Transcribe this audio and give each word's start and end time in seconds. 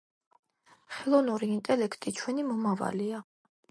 ხელოვნური 0.95 1.51
ინტელექტი 1.59 2.17
ჩვენი 2.23 2.51
მომავალია. 2.53 3.27